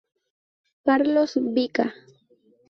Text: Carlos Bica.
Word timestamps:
Carlos 0.83 1.37
Bica. 1.53 1.93